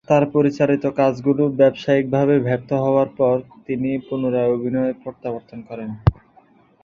তার 0.07 0.23
পরিচালিত 0.33 0.83
কাজগুলো 0.99 1.43
ব্যবসায়িকভাবে 1.59 2.35
ব্যর্থ 2.39 2.69
হওয়ার 2.85 3.09
পর, 3.17 3.35
তিনি 3.67 3.89
পুনরায় 4.07 4.51
অভিনয়ে 4.55 4.93
প্রত্যাবর্তন 5.03 5.59
করেন। 5.69 5.89